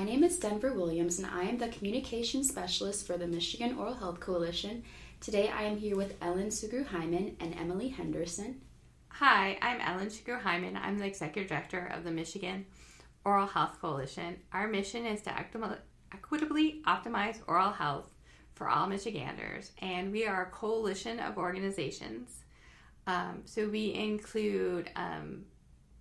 [0.00, 3.92] My name is Denver Williams, and I am the Communication Specialist for the Michigan Oral
[3.92, 4.82] Health Coalition.
[5.20, 8.62] Today I am here with Ellen Sugrue Hyman and Emily Henderson.
[9.08, 10.78] Hi, I'm Ellen Sugrue Hyman.
[10.78, 12.64] I'm the Executive Director of the Michigan
[13.26, 14.38] Oral Health Coalition.
[14.54, 18.10] Our mission is to equitably optimize oral health
[18.54, 22.44] for all Michiganders, and we are a coalition of organizations.
[23.06, 25.44] Um, so we include um,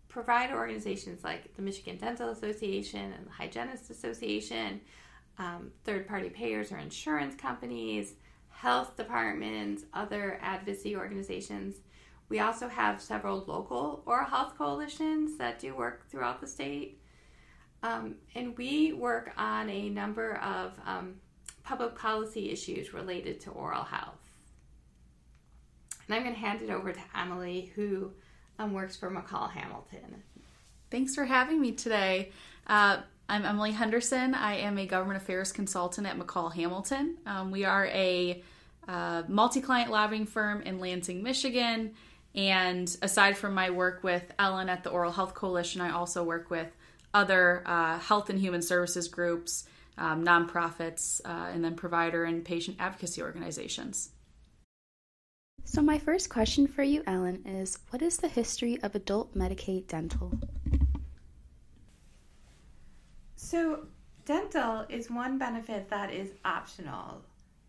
[0.09, 4.81] provider organizations like the Michigan Dental Association and the Hygienist Association,
[5.37, 8.15] um, third party payers or insurance companies,
[8.49, 11.77] health departments, other advocacy organizations.
[12.27, 16.99] We also have several local oral health coalitions that do work throughout the state.
[17.81, 21.15] Um, and we work on a number of um,
[21.63, 24.19] public policy issues related to oral health.
[26.07, 28.11] And I'm going to hand it over to Emily, who
[28.59, 30.23] um, works for McCall Hamilton.
[30.91, 32.31] Thanks for having me today.
[32.67, 32.97] Uh,
[33.27, 34.35] I'm Emily Henderson.
[34.35, 37.17] I am a government affairs consultant at McCall Hamilton.
[37.25, 38.43] Um, we are a
[38.87, 41.93] uh, multi client lobbying firm in Lansing, Michigan.
[42.35, 46.49] And aside from my work with Ellen at the Oral Health Coalition, I also work
[46.49, 46.67] with
[47.13, 49.65] other uh, health and human services groups,
[49.97, 54.11] um, nonprofits, uh, and then provider and patient advocacy organizations.
[55.71, 59.85] So, my first question for you, Ellen, is what is the history of adult Medicaid
[59.85, 60.33] dental?
[63.35, 63.85] So,
[64.25, 67.21] dental is one benefit that is optional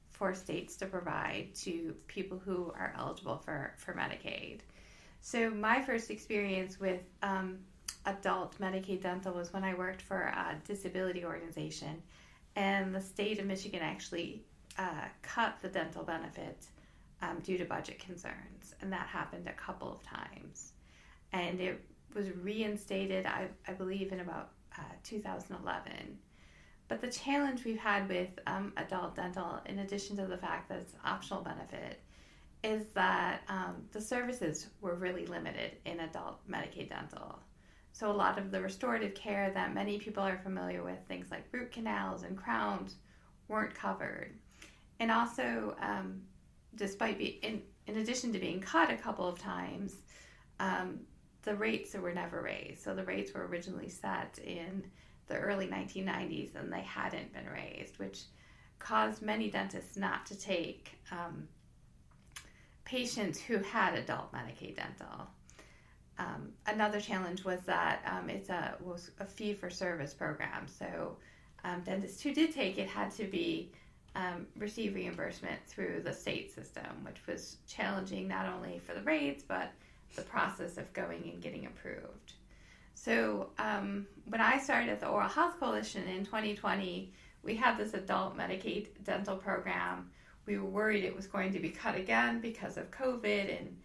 [0.09, 4.61] for states to provide to people who are eligible for, for Medicaid.
[5.21, 7.59] So, my first experience with um,
[8.07, 12.03] adult Medicaid dental was when I worked for a disability organization,
[12.57, 14.43] and the state of Michigan actually
[14.79, 16.65] uh, cut the dental benefit
[17.23, 20.73] um, due to budget concerns, and that happened a couple of times.
[21.33, 26.19] And it was reinstated, I, I believe, in about uh, 2011.
[26.89, 30.81] But the challenge we've had with um, adult dental, in addition to the fact that
[30.81, 32.01] it's optional benefit,
[32.65, 37.39] is that um, the services were really limited in adult Medicaid dental.
[37.93, 41.45] So a lot of the restorative care that many people are familiar with, things like
[41.53, 42.97] root canals and crowns,
[43.49, 44.35] weren't covered.
[45.01, 46.23] And also, um,
[46.75, 49.97] despite being in, in addition to being cut a couple of times,
[50.59, 51.01] um,
[51.43, 52.83] the rates were never raised.
[52.83, 54.85] So the rates were originally set in
[55.27, 58.25] the early 1990s and they hadn't been raised, which
[58.79, 61.49] caused many dentists not to take um,
[62.85, 65.29] patients who had adult Medicaid dental.
[66.19, 70.67] Um, another challenge was that um, it's a was a fee for service program.
[70.67, 71.17] So
[71.65, 73.73] um, dentists who did take it had to be
[74.15, 79.45] um, receive reimbursement through the state system, which was challenging not only for the rates
[79.47, 79.73] but
[80.17, 82.35] the process of going and getting approved.
[82.95, 87.13] So um, when I started at the Oral Health Coalition in 2020,
[87.43, 90.11] we had this adult Medicaid dental program.
[90.47, 93.77] We were worried it was going to be cut again because of COVID and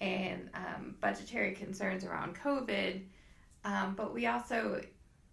[0.00, 3.00] and um, budgetary concerns around COVID.
[3.64, 4.82] Um, but we also,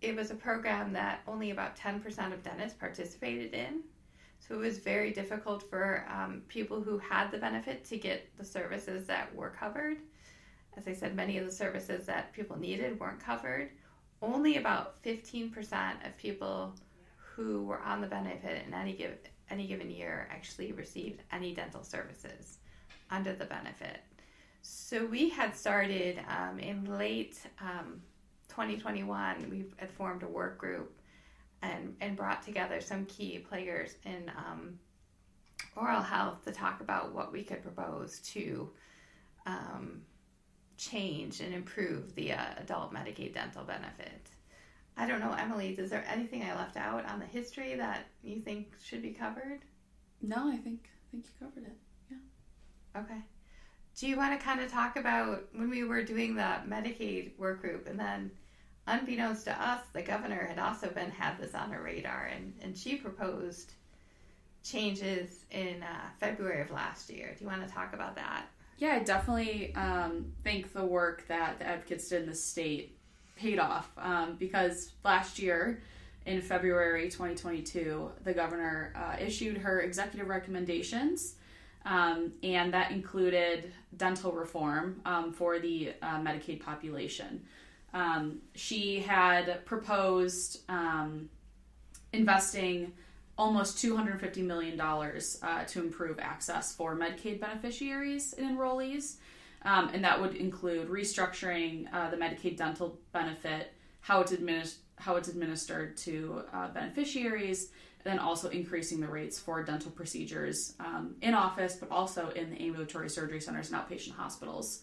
[0.02, 3.82] it was a program that only about 10% of dentists participated in.
[4.41, 8.44] So it was very difficult for um, people who had the benefit to get the
[8.44, 9.97] services that were covered.
[10.75, 13.69] As I said, many of the services that people needed weren't covered.
[14.22, 16.74] Only about 15% of people
[17.18, 19.18] who were on the benefit in any, give,
[19.52, 22.58] any given year actually received any dental services
[23.12, 24.00] under the benefit.
[24.63, 28.02] So we had started um, in late um,
[28.50, 29.50] 2021.
[29.52, 30.96] We had formed a work group
[31.62, 34.80] and, and brought together some key players in um,
[35.76, 38.70] oral health to talk about what we could propose to
[39.46, 40.02] um,
[40.78, 44.30] change and improve the uh, adult Medicaid dental benefit.
[44.98, 48.42] I don't know, Emily, is there anything I left out on the history that you
[48.42, 49.60] think should be covered?
[50.22, 51.78] No, I think I think you covered it.
[52.10, 53.02] Yeah.
[53.02, 53.22] Okay.
[53.98, 57.62] Do you want to kind of talk about when we were doing the Medicaid work
[57.62, 58.32] group and then
[58.88, 62.78] unbeknownst to us, the governor had also been had this on her radar, and, and
[62.78, 63.74] she proposed
[64.64, 67.34] changes in uh, February of last year.
[67.38, 68.46] Do you want to talk about that?
[68.78, 72.98] Yeah, I definitely um, think the work that the advocates did in the state
[73.36, 75.82] paid off um, because last year
[76.26, 81.36] in February 2022, the governor uh, issued her executive recommendations.
[81.84, 87.44] Um, and that included dental reform um, for the uh, Medicaid population.
[87.93, 91.29] Um, she had proposed um,
[92.14, 92.93] investing
[93.38, 99.16] almost $250 million uh, to improve access for Medicaid beneficiaries and enrollees.
[99.64, 105.16] Um, and that would include restructuring uh, the Medicaid dental benefit, how it's, administ- how
[105.16, 107.70] it's administered to uh, beneficiaries,
[108.03, 112.49] and then also increasing the rates for dental procedures um, in office, but also in
[112.49, 114.82] the ambulatory surgery centers and outpatient hospitals.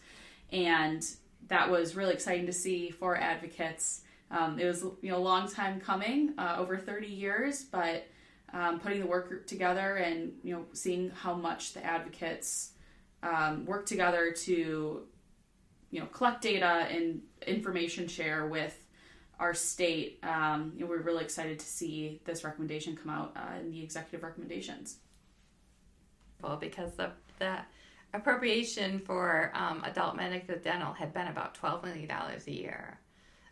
[0.53, 1.05] And
[1.47, 4.03] that was really exciting to see for advocates.
[4.31, 8.07] Um, it was you know a long time coming, uh, over 30 years, but
[8.53, 12.73] um, putting the work group together and you know seeing how much the advocates
[13.23, 15.03] um, work together to
[15.91, 18.77] you know collect data and information share with
[19.39, 20.19] our state.
[20.23, 23.83] Um, you know, we're really excited to see this recommendation come out uh, in the
[23.83, 24.97] executive recommendations.
[26.43, 27.59] Well, because the the
[28.15, 33.01] appropriation for um, adult Medicaid dental had been about twelve million dollars a year.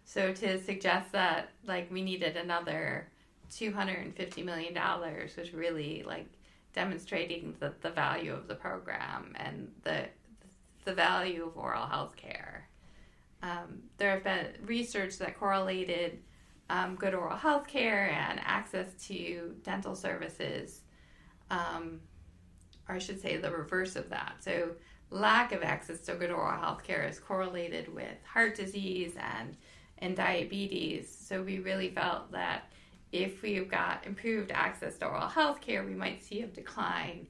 [0.05, 3.09] So to suggest that like we needed another
[3.51, 6.29] two hundred and fifty million dollars was really like
[6.73, 10.07] demonstrating the, the value of the program and the
[10.85, 12.69] the value of oral health care.
[13.43, 16.23] Um, there have been research that correlated
[16.71, 20.81] um, good oral health care and access to dental services,
[21.51, 22.01] um,
[22.89, 24.37] or I should say the reverse of that.
[24.41, 24.71] So,
[25.11, 29.57] lack of access to good oral health care is correlated with heart disease and,
[29.99, 31.17] and diabetes.
[31.17, 32.71] So, we really felt that
[33.13, 37.27] if we've got improved access to oral health care, we might see a decline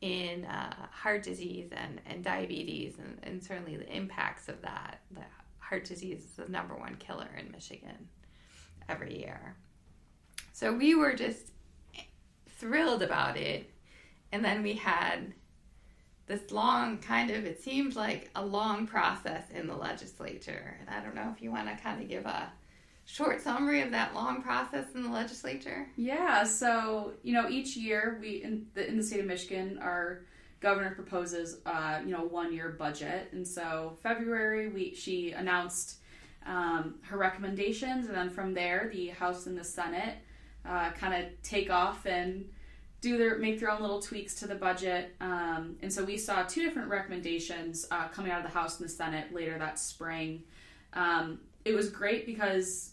[0.00, 5.00] in uh, heart disease and, and diabetes, and, and certainly the impacts of that.
[5.12, 5.22] The
[5.58, 8.08] heart disease is the number one killer in Michigan
[8.88, 9.56] every year.
[10.52, 11.52] So we were just
[12.58, 13.70] thrilled about it.
[14.32, 15.34] And then we had
[16.26, 20.76] this long kind of, it seemed like a long process in the legislature.
[20.80, 22.52] And I don't know if you want to kind of give a
[23.10, 25.88] short summary of that long process in the legislature?
[25.96, 30.22] Yeah, so you know, each year we in the in the state of Michigan, our
[30.60, 35.98] governor proposes uh, you know one year budget, and so February we she announced
[36.46, 40.16] um, her recommendations, and then from there the House and the Senate
[40.64, 42.48] uh, kind of take off and
[43.00, 45.14] do their make their own little tweaks to the budget.
[45.20, 48.88] Um, and so we saw two different recommendations uh, coming out of the House and
[48.88, 50.42] the Senate later that spring.
[50.92, 52.92] Um, it was great because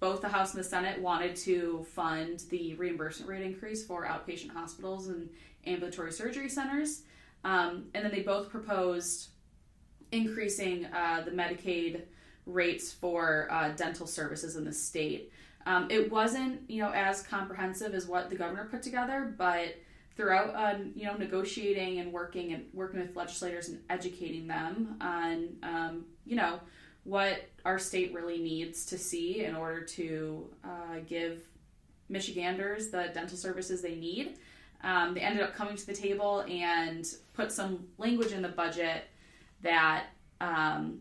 [0.00, 4.50] both the House and the Senate wanted to fund the reimbursement rate increase for outpatient
[4.50, 5.28] hospitals and
[5.66, 7.02] ambulatory surgery centers.
[7.44, 9.28] Um, and then they both proposed
[10.12, 12.02] increasing uh, the Medicaid
[12.46, 15.32] rates for uh, dental services in the state.
[15.66, 19.76] Um, it wasn't, you know, as comprehensive as what the governor put together, but
[20.16, 25.48] throughout, uh, you know, negotiating and working and working with legislators and educating them on,
[25.62, 26.60] um, you know,
[27.04, 31.42] what our state really needs to see in order to uh, give
[32.08, 34.38] Michiganders the dental services they need.
[34.82, 39.04] Um, they ended up coming to the table and put some language in the budget
[39.62, 40.06] that
[40.40, 41.00] um,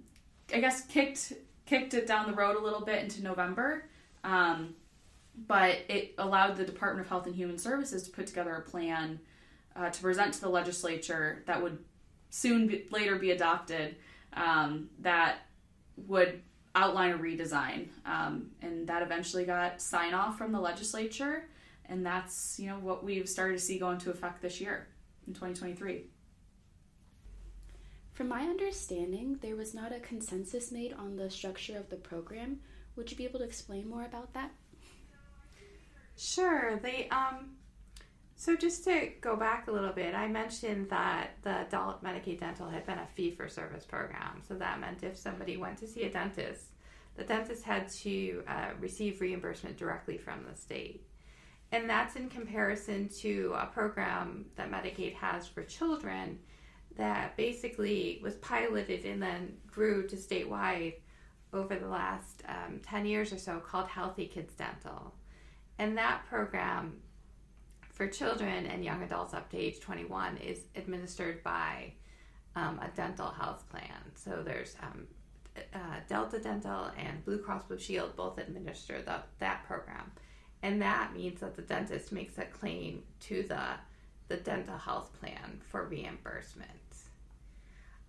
[0.53, 1.33] I guess kicked
[1.65, 3.89] kicked it down the road a little bit into November.
[4.25, 4.75] Um,
[5.48, 9.19] but it allowed the Department of Health and Human Services to put together a plan
[9.75, 11.77] uh, to present to the legislature that would
[12.30, 13.95] soon be, later be adopted
[14.33, 15.38] um, that
[16.07, 16.42] would
[16.74, 21.45] outline a redesign, um, and that eventually got sign off from the legislature,
[21.86, 24.88] and that's you know what we've started to see go into effect this year
[25.28, 26.06] in 2023.
[28.13, 32.59] From my understanding, there was not a consensus made on the structure of the program.
[32.95, 34.52] Would you be able to explain more about that?
[36.18, 36.80] Sure.
[36.81, 37.56] They um
[38.37, 42.69] so just to go back a little bit, I mentioned that the adult Medicaid dental
[42.69, 44.42] had been a fee for service program.
[44.45, 46.66] So that meant if somebody went to see a dentist,
[47.16, 51.07] the dentist had to uh, receive reimbursement directly from the state.
[51.71, 56.40] And that's in comparison to a program that Medicaid has for children
[56.97, 60.95] that basically was piloted and then grew to statewide
[61.56, 65.14] over the last um, 10 years or so called Healthy Kids Dental.
[65.78, 67.02] And that program
[67.92, 71.94] for children and young adults up to age 21 is administered by
[72.56, 74.12] um, a dental health plan.
[74.16, 75.07] So there's um,
[75.74, 80.12] uh, Delta Dental and Blue Cross Blue Shield both administer the, that program.
[80.62, 83.62] And that means that the dentist makes a claim to the,
[84.28, 86.69] the dental health plan for reimbursement.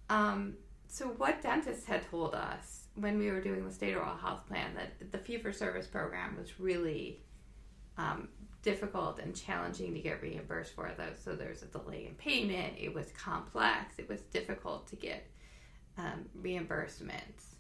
[0.09, 0.55] Um,
[0.89, 4.75] so, what dentists had told us when we were doing the state oral health plan
[4.75, 7.21] that the fee for service program was really
[7.99, 8.29] um,
[8.63, 11.17] difficult and challenging to get reimbursed for those.
[11.23, 12.75] So there's a delay in payment.
[12.79, 13.95] It was complex.
[13.99, 15.27] It was difficult to get
[15.99, 17.55] um, reimbursements.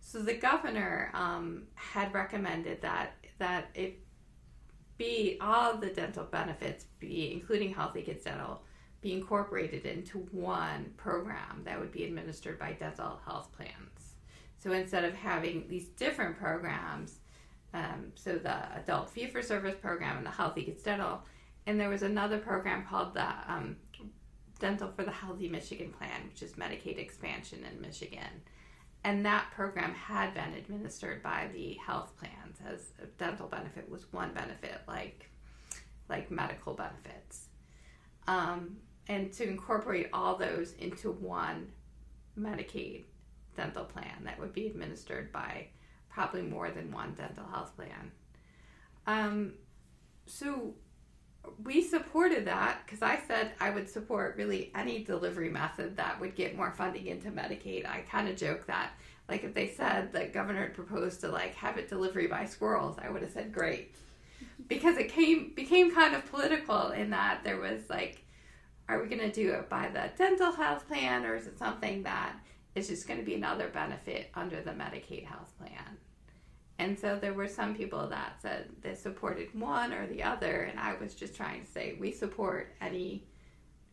[0.00, 3.98] So the governor um, had recommended that that it
[4.96, 8.62] be all the dental benefits be including Healthy Kids Dental
[9.00, 14.13] be incorporated into one program that would be administered by dental health plans.
[14.64, 17.20] So instead of having these different programs,
[17.74, 21.22] Um, so the adult fee for service program and the Healthy Kids Dental.
[21.66, 23.76] And there was another program called the um,
[24.60, 28.42] Dental for the Healthy Michigan Plan, which is Medicaid expansion in Michigan.
[29.02, 34.12] And that program had been administered by the health plans as a dental benefit was
[34.12, 35.28] one benefit, like
[36.08, 37.48] like medical benefits.
[38.28, 38.76] Um,
[39.08, 41.72] and to incorporate all those into one
[42.38, 43.04] Medicaid
[43.56, 45.68] dental plan that would be administered by
[46.08, 48.12] probably more than one dental health plan.
[49.06, 49.54] Um,
[50.26, 50.74] so
[51.62, 56.34] we supported that because I said I would support really any delivery method that would
[56.34, 57.86] get more funding into Medicaid.
[57.86, 58.92] I kind of joke that
[59.28, 62.96] like if they said that governor had proposed to like have it delivery by squirrels,
[63.02, 63.94] I would have said great.
[64.68, 68.24] Because it came became kind of political in that there was like
[68.88, 72.02] are we going to do it by the dental health plan or is it something
[72.02, 72.34] that
[72.74, 75.98] is just going to be another benefit under the Medicaid health plan?
[76.78, 80.78] And so there were some people that said they supported one or the other, and
[80.78, 83.24] I was just trying to say we support any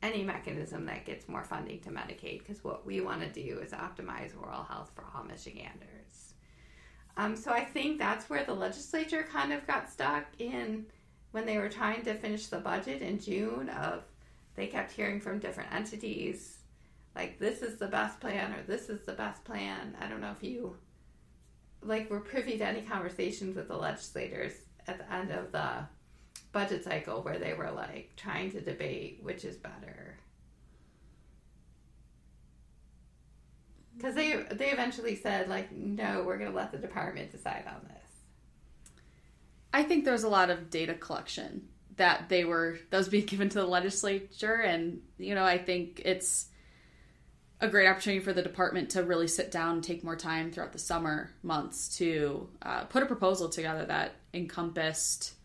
[0.04, 3.72] any mechanism that gets more funding to Medicaid because what we want to do is
[3.72, 6.34] optimize oral health for all Michiganders.
[7.18, 10.88] Um, so I think that's where the legislature kind of got stuck in
[11.32, 14.04] when they were trying to finish the budget in June of
[14.56, 16.61] they kept hearing from different entities
[17.16, 19.96] like this is the best plan or this is the best plan.
[20.00, 20.78] I don't know if you
[21.84, 24.54] like were privy to any conversations with the legislators
[24.88, 25.86] at the end of the
[26.52, 30.18] budget cycle where they were like trying to debate which is better.
[33.96, 37.88] Because they they eventually said like no, we're going to let the department decide on
[37.88, 37.98] this.
[39.74, 43.50] I think there's a lot of data collection that they were that was being given
[43.50, 46.48] to the legislature, and you know I think it's
[47.62, 50.74] a great opportunity for the department to really sit down and take more time throughout
[50.74, 55.36] the summer months to uh, put a proposal together that encompassed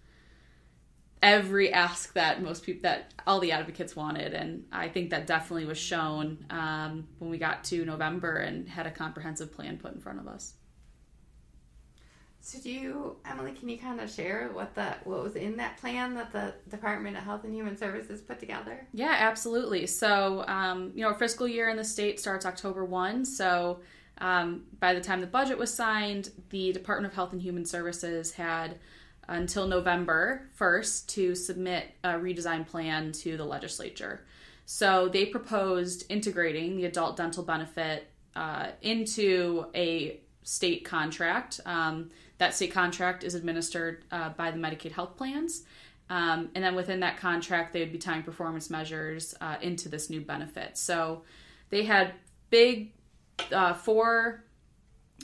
[1.23, 4.33] every ask that most people that all the advocates wanted.
[4.33, 8.87] And i think that definitely was shown um, when we got to november and had
[8.87, 10.55] a comprehensive plan put in front of us
[12.47, 13.51] so do you, Emily?
[13.51, 17.17] Can you kind of share what that what was in that plan that the Department
[17.17, 18.87] of Health and Human Services put together?
[18.93, 19.89] Yeah, absolutely.
[19.89, 23.25] So um, you know, fiscal year in the state starts October one.
[23.25, 23.81] So
[24.19, 28.33] um, by the time the budget was signed, the Department of Health and Human Services
[28.33, 28.79] had
[29.27, 34.25] until November 1st to submit a redesign plan to the legislature.
[34.67, 41.61] So they proposed integrating the adult dental benefit uh, into a state contract.
[41.67, 45.65] Um, that state contract is administered uh, by the Medicaid health plans.
[46.09, 50.09] Um, and then within that contract, they would be tying performance measures uh, into this
[50.09, 50.79] new benefit.
[50.79, 51.23] So
[51.71, 52.15] they had
[52.51, 52.93] big
[53.53, 54.45] uh, four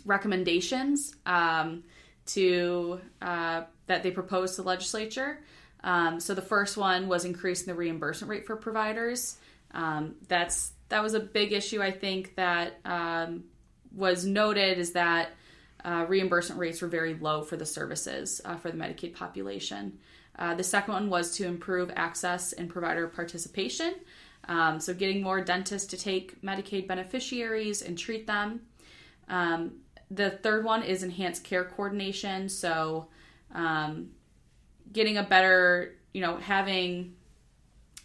[0.04, 1.84] recommendations um,
[2.26, 5.40] to uh, that they proposed to the legislature.
[5.84, 9.36] Um, so the first one was increasing the reimbursement rate for providers.
[9.72, 11.80] Um, that's that was a big issue.
[11.82, 13.44] I think that um,
[13.94, 15.30] was noted is that
[15.84, 19.98] uh, reimbursement rates were very low for the services uh, for the Medicaid population.
[20.38, 23.94] Uh, the second one was to improve access and provider participation.
[24.48, 28.62] Um, so, getting more dentists to take Medicaid beneficiaries and treat them.
[29.28, 29.72] Um,
[30.10, 32.48] the third one is enhanced care coordination.
[32.48, 33.08] So,
[33.54, 34.10] um,
[34.92, 37.14] getting a better, you know, having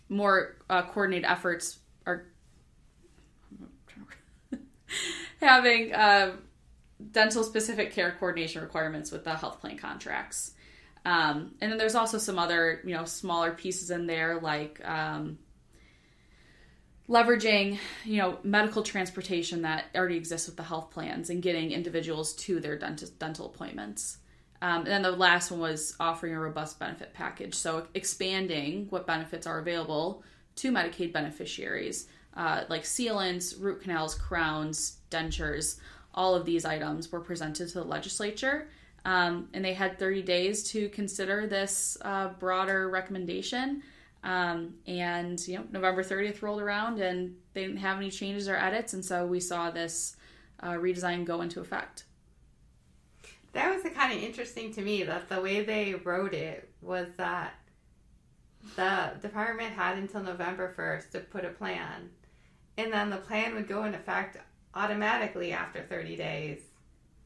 [0.10, 2.28] more uh, coordinated efforts or
[5.42, 6.34] having uh,
[7.12, 10.52] dental specific care coordination requirements with the health plan contracts.
[11.06, 15.38] Um, and then there's also some other, you know, smaller pieces in there like um,
[17.08, 22.34] leveraging, you know, medical transportation that already exists with the health plans and getting individuals
[22.36, 24.18] to their dentist dental appointments.
[24.62, 27.54] Um, and then the last one was offering a robust benefit package.
[27.54, 30.24] So expanding what benefits are available
[30.56, 35.80] to Medicaid beneficiaries, uh, like sealants, root canals, crowns, dentures,
[36.18, 38.68] all of these items were presented to the legislature.
[39.06, 43.84] Um, and they had 30 days to consider this uh, broader recommendation.
[44.24, 48.58] Um, and you know, November 30th rolled around, and they didn't have any changes or
[48.58, 50.18] edits, and so we saw this
[50.62, 52.04] uh, redesign go into effect.
[53.54, 57.54] That was kind of interesting to me that the way they wrote it was that
[58.76, 62.10] the department had until November 1st to put a plan,
[62.78, 64.38] and then the plan would go into effect
[64.78, 66.62] automatically after 30 days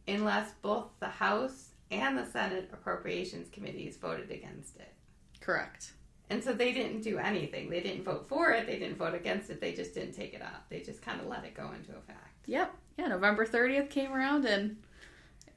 [0.07, 4.93] unless both the House and the Senate Appropriations Committees voted against it.
[5.41, 5.93] Correct.
[6.29, 7.69] And so they didn't do anything.
[7.69, 10.41] They didn't vote for it, they didn't vote against it, they just didn't take it
[10.41, 10.65] up.
[10.69, 12.47] They just kind of let it go into effect.
[12.47, 12.73] Yep.
[12.97, 14.77] Yeah, November 30th came around and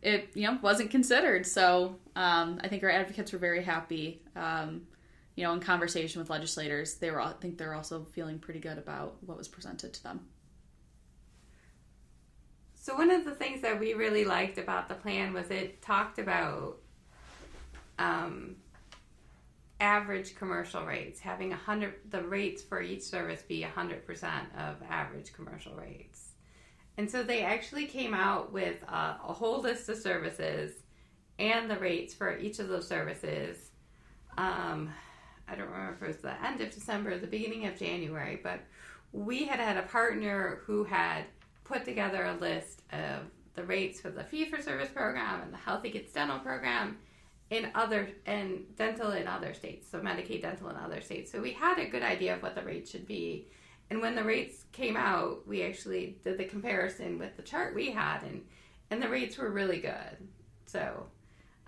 [0.02, 1.46] it you know wasn't considered.
[1.46, 4.20] So um, I think our advocates were very happy.
[4.34, 4.82] Um,
[5.36, 8.78] you know, in conversation with legislators, they were I think they're also feeling pretty good
[8.78, 10.20] about what was presented to them.
[12.84, 16.18] So one of the things that we really liked about the plan was it talked
[16.18, 16.76] about
[17.98, 18.56] um,
[19.80, 24.76] average commercial rates, having a hundred the rates for each service be hundred percent of
[24.86, 26.32] average commercial rates.
[26.98, 30.74] And so they actually came out with a, a whole list of services
[31.38, 33.70] and the rates for each of those services.
[34.36, 34.90] Um,
[35.48, 38.38] I don't remember if it was the end of December or the beginning of January,
[38.42, 38.60] but
[39.14, 41.24] we had had a partner who had
[41.64, 43.22] put together a list of
[43.54, 46.98] the rates for the fee for service program and the Healthy Kids Dental program
[47.50, 51.30] in other and dental in other states, so Medicaid dental in other states.
[51.30, 53.48] So we had a good idea of what the rates should be.
[53.90, 57.90] And when the rates came out, we actually did the comparison with the chart we
[57.90, 58.42] had, and
[58.90, 60.16] and the rates were really good.
[60.66, 61.06] So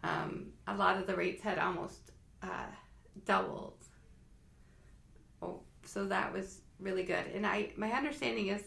[0.03, 2.13] um, a lot of the rates had almost
[2.43, 2.67] uh,
[3.25, 3.85] doubled.
[5.43, 7.27] Oh, so that was really good.
[7.35, 8.63] And I my understanding is,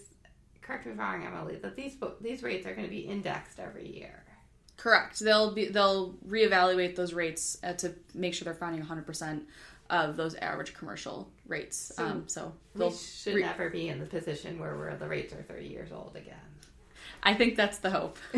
[0.70, 3.60] correct me if I'm wrong, Emily, that these these rates are going to be indexed
[3.60, 4.24] every year.
[4.78, 5.20] Correct.
[5.20, 9.44] They'll be they'll reevaluate those rates uh, to make sure they're finding 100 percent
[9.90, 11.94] of those average commercial rates.
[11.96, 15.34] So um, so we should re- never be in the position where we're, the rates
[15.34, 16.36] are 30 years old again.
[17.24, 18.18] I think that's the hope.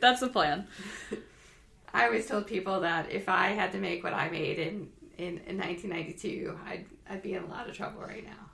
[0.00, 0.66] that's the plan.
[1.94, 5.40] I always told people that if I had to make what I made in, in,
[5.46, 8.45] in 1992, I'd, I'd be in a lot of trouble right now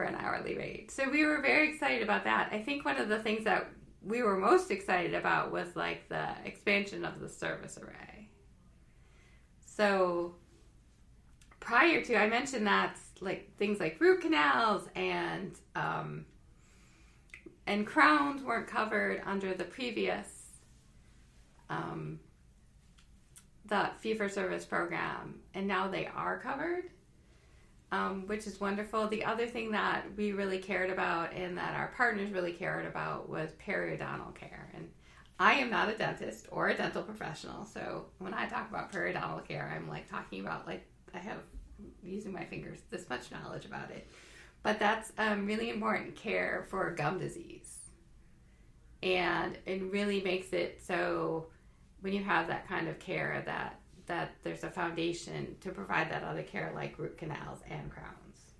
[0.00, 0.90] for an hourly rate.
[0.90, 2.48] So we were very excited about that.
[2.52, 3.68] I think one of the things that
[4.02, 8.30] we were most excited about was like the expansion of the service array.
[9.66, 10.36] So
[11.60, 16.24] prior to, I mentioned that like things like root canals and um,
[17.66, 20.28] and crowns weren't covered under the previous
[21.68, 22.20] um,
[23.66, 26.84] the fee for service program, and now they are covered
[27.92, 29.08] um, which is wonderful.
[29.08, 33.28] The other thing that we really cared about and that our partners really cared about
[33.28, 34.70] was periodontal care.
[34.74, 34.88] And
[35.38, 39.46] I am not a dentist or a dental professional, so when I talk about periodontal
[39.48, 41.38] care, I'm like talking about like I have
[42.02, 44.06] using my fingers this much knowledge about it.
[44.62, 47.78] But that's um, really important care for gum disease.
[49.02, 51.46] And it really makes it so
[52.02, 53.79] when you have that kind of care that
[54.10, 58.54] that there's a foundation to provide that other care like root canals and crowns.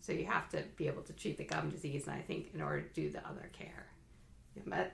[0.00, 2.62] So you have to be able to treat the gum disease, and I think in
[2.62, 3.86] order to do the other care.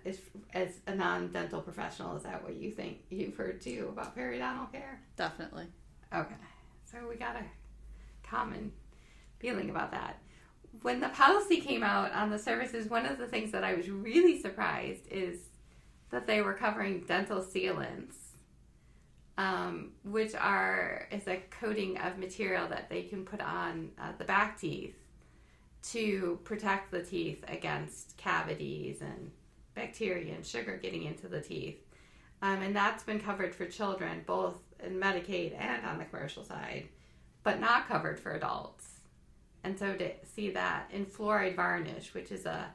[0.04, 0.18] As,
[0.52, 5.00] as a non-dental professional, is that what you think you've heard too about periodontal care?
[5.16, 5.66] Definitely.
[6.12, 6.34] Okay,
[6.90, 7.44] so we got a
[8.26, 8.72] common
[9.38, 10.18] feeling about that.
[10.82, 13.88] When the policy came out on the services, one of the things that I was
[13.88, 15.38] really surprised is
[16.10, 18.29] that they were covering dental sealants
[19.40, 24.24] um, which are is a coating of material that they can put on uh, the
[24.24, 24.94] back teeth
[25.82, 29.30] to protect the teeth against cavities and
[29.74, 31.78] bacteria and sugar getting into the teeth.
[32.42, 36.88] Um, and that's been covered for children, both in Medicaid and on the commercial side,
[37.42, 39.00] but not covered for adults.
[39.64, 42.66] And so to see that in fluoride varnish, which is a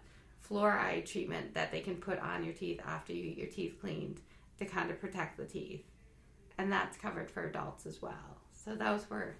[0.49, 4.21] fluoride treatment that they can put on your teeth after you get your teeth cleaned
[4.57, 5.83] to kind of protect the teeth
[6.57, 8.41] and that's covered for adults as well.
[8.53, 9.37] So those were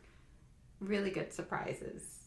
[0.79, 2.19] really good surprises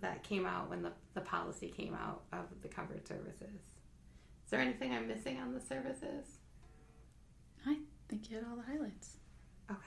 [0.00, 3.60] that came out when the, the policy came out of the covered services.
[4.44, 6.38] Is there anything I'm missing on the services?
[7.66, 7.78] I
[8.08, 9.16] think you had all the highlights.
[9.70, 9.80] Okay.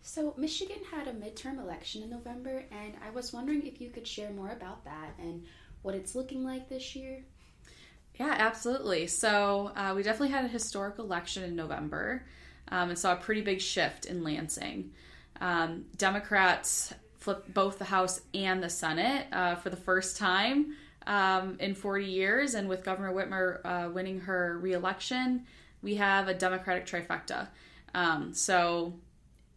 [0.00, 4.06] So, Michigan had a midterm election in November, and I was wondering if you could
[4.06, 5.44] share more about that and
[5.82, 7.24] what it's looking like this year.
[8.18, 9.06] Yeah, absolutely.
[9.06, 12.24] So uh, we definitely had a historic election in November
[12.68, 14.92] um, and saw a pretty big shift in Lansing.
[15.40, 20.74] Um, Democrats flipped both the House and the Senate uh, for the first time
[21.06, 25.46] um, in 40 years, and with Governor Whitmer uh, winning her reelection,
[25.82, 27.48] we have a Democratic trifecta.
[27.94, 28.94] Um, so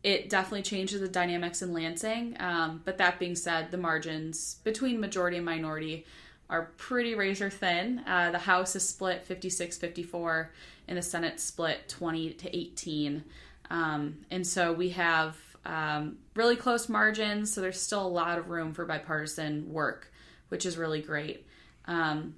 [0.04, 2.36] it definitely changes the dynamics in Lansing.
[2.40, 6.06] Um, but that being said, the margins between majority and minority
[6.50, 8.02] are pretty razor thin.
[8.06, 10.52] Uh, the House is split 56 54,
[10.88, 13.24] and the Senate split 20 to 18.
[13.70, 18.50] Um, and so we have um, really close margins, so there's still a lot of
[18.50, 20.12] room for bipartisan work,
[20.50, 21.46] which is really great.
[21.86, 22.36] Um,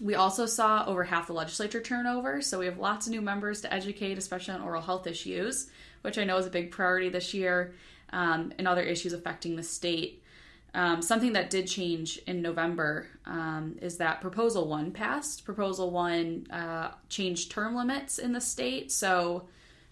[0.00, 3.60] we also saw over half the legislature turnover, so we have lots of new members
[3.62, 5.70] to educate, especially on oral health issues,
[6.02, 7.74] which I know is a big priority this year,
[8.12, 10.22] um, and other issues affecting the state.
[10.72, 15.44] Um, something that did change in November um, is that Proposal 1 passed.
[15.44, 18.92] Proposal 1 uh, changed term limits in the state.
[18.92, 19.48] So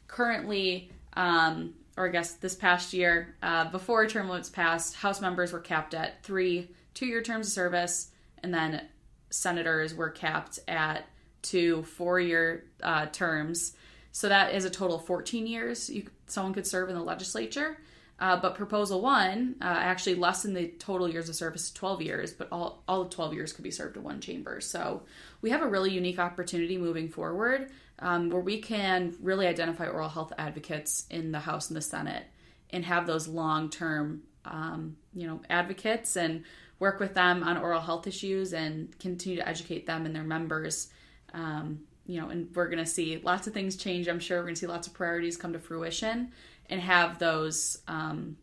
[0.06, 5.52] currently, um, or I guess this past year, uh, before term limits passed, House members
[5.52, 8.10] were capped at three two year terms of service,
[8.42, 8.82] and then
[9.30, 11.06] senators were capped at
[11.42, 13.74] two four year uh, terms.
[14.12, 17.78] So that is a total of 14 years you, someone could serve in the legislature.
[18.20, 22.32] Uh, but proposal one uh, actually lessened the total years of service to 12 years,
[22.32, 24.60] but all, all 12 years could be served in one chamber.
[24.60, 25.02] So
[25.40, 30.08] we have a really unique opportunity moving forward um, where we can really identify oral
[30.08, 32.24] health advocates in the House and the Senate
[32.70, 36.42] and have those long term, um, you know, advocates and
[36.80, 40.88] work with them on oral health issues and continue to educate them and their members.
[41.34, 44.08] Um, you know, and we're going to see lots of things change.
[44.08, 46.32] I'm sure we're going to see lots of priorities come to fruition
[46.68, 48.36] and have those um,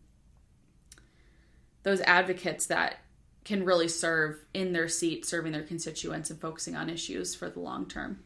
[1.84, 2.98] those advocates that
[3.44, 7.60] can really serve in their seat, serving their constituents and focusing on issues for the
[7.60, 8.20] long term.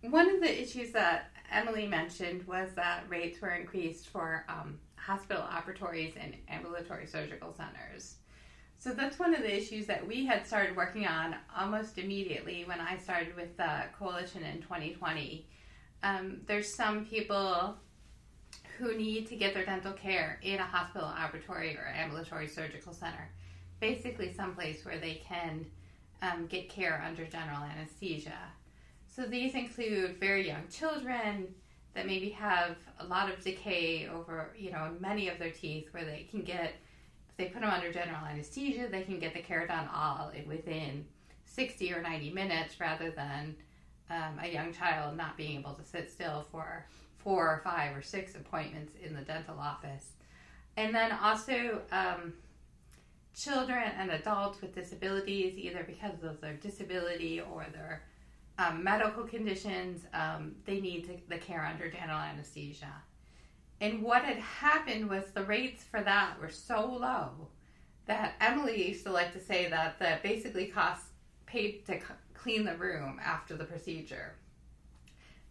[0.00, 5.42] One of the issues that Emily mentioned was that rates were increased for um, hospital
[5.42, 8.16] operatories and ambulatory surgical centers.
[8.76, 12.78] So that's one of the issues that we had started working on almost immediately when
[12.78, 15.46] I started with the coalition in 2020.
[16.02, 17.76] Um, there's some people
[18.76, 23.30] who need to get their dental care in a hospital operatory or ambulatory surgical center,
[23.80, 25.64] basically someplace where they can
[26.20, 28.38] um, get care under general anesthesia.
[29.08, 31.48] So these include very young children,
[31.98, 36.04] that maybe have a lot of decay over, you know, many of their teeth where
[36.04, 36.76] they can get,
[37.28, 41.04] if they put them under general anesthesia, they can get the done all within
[41.44, 43.56] 60 or 90 minutes rather than
[44.10, 48.00] um, a young child not being able to sit still for four or five or
[48.00, 50.12] six appointments in the dental office.
[50.76, 52.32] And then also, um,
[53.34, 58.02] children and adults with disabilities, either because of their disability or their
[58.58, 62.92] um, medical conditions, um, they need to, the care under general anesthesia.
[63.80, 67.48] And what had happened was the rates for that were so low
[68.06, 71.04] that Emily used to like to say that that basically cost
[71.46, 74.34] paid to c- clean the room after the procedure.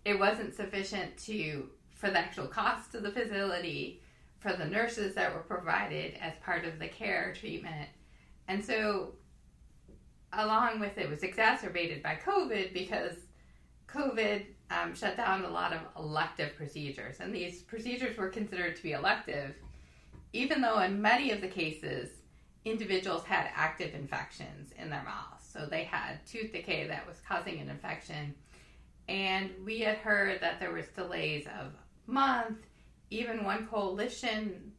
[0.04, 4.02] It wasn't sufficient to for the actual cost of the facility,
[4.40, 7.90] for the nurses that were provided as part of the care treatment.
[8.48, 9.14] And so
[10.34, 13.14] along with it was exacerbated by COVID because
[13.88, 18.84] COVID um, shut down a lot of elective procedures, and these procedures were considered to
[18.84, 19.56] be elective,
[20.34, 22.10] even though in many of the cases,
[22.66, 25.48] individuals had active infections in their mouths.
[25.52, 28.36] So they had tooth decay that was causing an infection.
[29.08, 31.72] And we had heard that there was delays of
[32.06, 32.58] month.
[33.10, 34.74] Even one coalition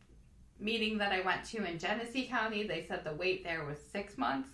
[0.60, 4.18] meeting that I went to in Genesee County, they said the wait there was six
[4.18, 4.50] months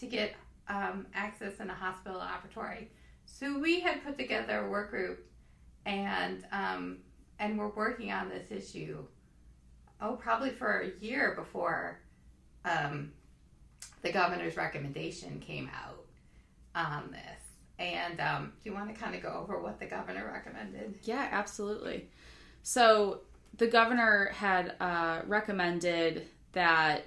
[0.00, 0.34] to get
[0.68, 2.86] um, access in a hospital operatory.
[3.26, 5.26] So we had put together a work group,
[5.86, 6.98] and um,
[7.38, 9.04] and we're working on this issue.
[10.00, 12.00] Oh, probably for a year before
[12.64, 13.12] um,
[14.02, 16.04] the governor's recommendation came out
[16.74, 17.40] on this.
[17.78, 20.98] And um, do you want to kind of go over what the governor recommended?
[21.02, 22.08] Yeah, absolutely.
[22.62, 23.20] So
[23.56, 27.06] the governor had uh, recommended that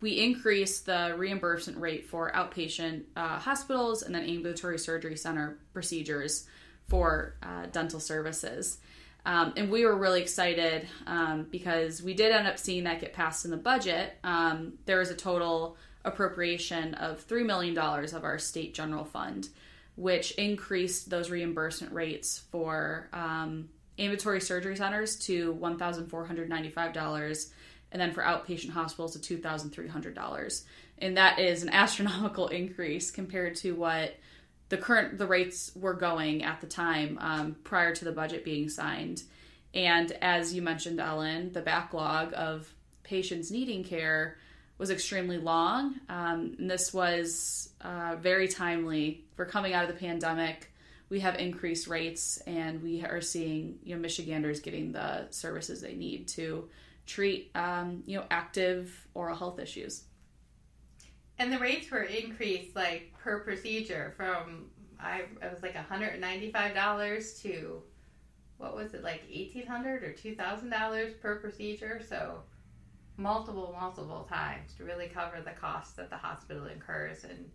[0.00, 6.46] we increased the reimbursement rate for outpatient uh, hospitals and then ambulatory surgery center procedures
[6.88, 8.78] for uh, dental services.
[9.26, 13.12] Um, and we were really excited um, because we did end up seeing that get
[13.12, 14.16] passed in the budget.
[14.24, 19.50] Um, there was a total appropriation of $3 million of our state general fund,
[19.96, 27.50] which increased those reimbursement rates for um, ambulatory surgery centers to $1,495
[27.92, 30.62] and then for outpatient hospitals to $2,300.
[30.98, 34.16] And that is an astronomical increase compared to what
[34.68, 38.68] the current the rates were going at the time um, prior to the budget being
[38.68, 39.22] signed.
[39.74, 42.72] And as you mentioned, Ellen, the backlog of
[43.02, 44.36] patients needing care
[44.78, 45.96] was extremely long.
[46.08, 49.24] Um, and this was uh, very timely.
[49.36, 50.68] For coming out of the pandemic.
[51.08, 55.94] We have increased rates, and we are seeing you know Michiganders getting the services they
[55.94, 56.68] need to
[57.10, 60.04] treat um, you know active oral health issues.
[61.38, 64.66] And the rates were increased like per procedure from
[64.98, 67.82] I it was like $195 to
[68.58, 72.42] what was it like 1800 or $2000 per procedure so
[73.16, 77.50] multiple multiple times to really cover the costs that the hospital incurs and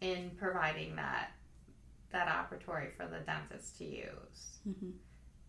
[0.00, 1.30] in providing that
[2.10, 4.58] that operatory for the dentist to use.
[4.68, 4.90] Mm-hmm.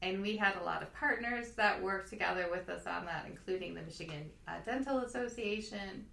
[0.01, 3.75] And we had a lot of partners that worked together with us on that, including
[3.75, 6.05] the Michigan uh, Dental Association.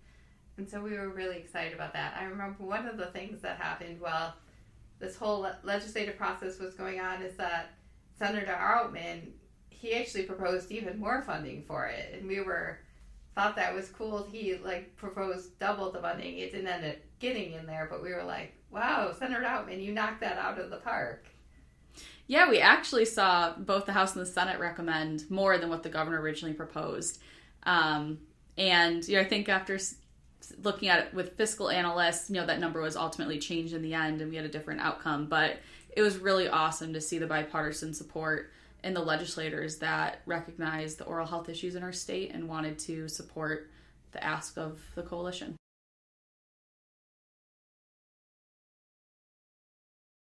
[0.58, 2.16] And so we were really excited about that.
[2.18, 4.34] I remember one of the things that happened while
[4.98, 7.70] this whole le- legislative process was going on is that
[8.18, 9.32] Senator Outman
[9.78, 12.80] he actually proposed even more funding for it, and we were
[13.34, 14.26] thought that was cool.
[14.30, 16.38] He like proposed double the funding.
[16.38, 19.92] It didn't end up getting in there, but we were like, "Wow, Senator Outman, you
[19.92, 21.26] knocked that out of the park."
[22.28, 25.88] Yeah, we actually saw both the House and the Senate recommend more than what the
[25.88, 27.20] governor originally proposed.
[27.62, 28.18] Um,
[28.58, 29.78] and you know, I think after
[30.62, 33.94] looking at it with fiscal analysts, you know, that number was ultimately changed in the
[33.94, 35.26] end, and we had a different outcome.
[35.26, 35.58] But
[35.96, 38.50] it was really awesome to see the bipartisan support
[38.84, 43.08] in the legislators that recognized the oral health issues in our state and wanted to
[43.08, 43.70] support
[44.12, 45.56] the ask of the coalition.